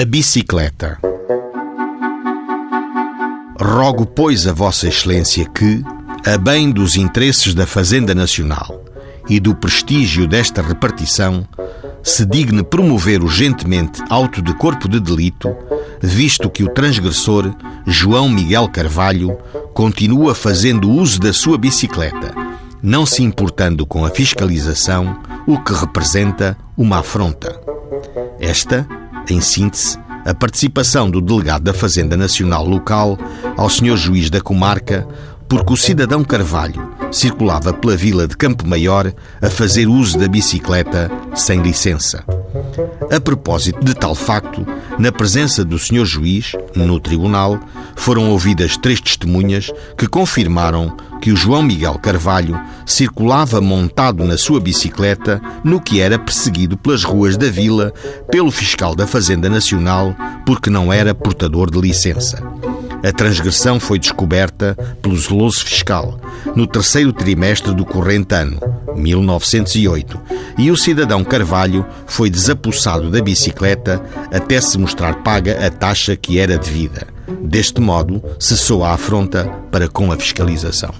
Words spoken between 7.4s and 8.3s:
da Fazenda